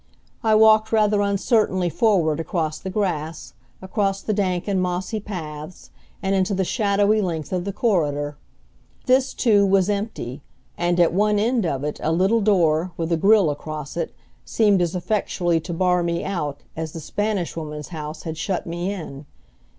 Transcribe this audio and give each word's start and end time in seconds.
I 0.43 0.55
walked 0.55 0.91
rather 0.91 1.21
uncertainly 1.21 1.91
forward 1.91 2.39
across 2.39 2.79
the 2.79 2.89
grass, 2.89 3.53
across 3.83 4.23
the 4.23 4.33
dank 4.33 4.67
and 4.67 4.81
mossy 4.81 5.19
paths, 5.19 5.91
and 6.23 6.33
into 6.33 6.55
the 6.55 6.63
shadowy 6.63 7.21
length 7.21 7.53
of 7.53 7.65
the 7.65 7.71
corridor. 7.71 8.35
This, 9.05 9.31
too, 9.35 9.63
was 9.63 9.91
empty, 9.91 10.41
and 10.75 10.99
at 10.99 11.13
one 11.13 11.37
end 11.37 11.67
of 11.67 11.83
it 11.83 11.99
a 12.01 12.11
little 12.11 12.41
door, 12.41 12.91
with 12.97 13.11
a 13.11 13.15
grill 13.17 13.51
across 13.51 13.95
it, 13.95 14.11
seemed 14.43 14.81
as 14.81 14.95
effectually 14.95 15.59
to 15.59 15.71
bar 15.71 16.01
me 16.01 16.25
out 16.25 16.61
as 16.75 16.93
the 16.93 16.99
Spanish 16.99 17.55
Woman's 17.55 17.89
house 17.89 18.23
had 18.23 18.39
shut 18.39 18.65
me 18.65 18.91
in. 18.91 19.27